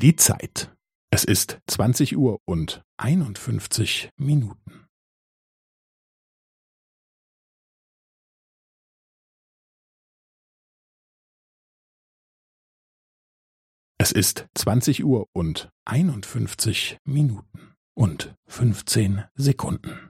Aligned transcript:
Die 0.00 0.16
Zeit. 0.16 0.74
Es 1.12 1.24
ist 1.24 1.60
zwanzig 1.66 2.16
Uhr 2.16 2.38
und 2.46 2.80
einundfünfzig 2.96 4.08
Minuten. 4.16 4.86
Es 13.98 14.10
ist 14.10 14.48
zwanzig 14.54 15.04
Uhr 15.04 15.26
und 15.34 15.68
einundfünfzig 15.84 16.96
Minuten 17.04 17.74
und 17.92 18.34
fünfzehn 18.46 19.24
Sekunden. 19.34 20.09